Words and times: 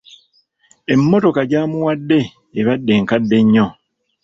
Emmotoka 0.93 1.41
gy'amuwadde 1.49 2.19
ebadde 2.59 2.93
nkadde 3.01 3.37
nnyo. 3.43 3.67